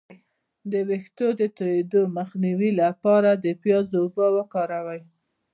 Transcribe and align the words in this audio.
د 0.71 0.73
ویښتو 0.89 1.27
د 1.39 1.41
تویدو 1.57 2.01
مخنیوي 2.17 2.71
لپاره 2.81 3.29
د 3.43 3.45
پیاز 3.61 3.87
اوبه 4.01 4.25
وکاروئ 4.37 5.01